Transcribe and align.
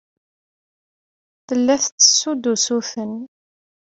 Tella 1.47 1.75
tettessu-d 1.83 2.43
usuten. 2.53 3.13